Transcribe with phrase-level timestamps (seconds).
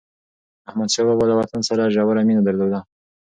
[0.69, 2.79] احمدشاه بابا له وطن سره ژوره مینه درلوده.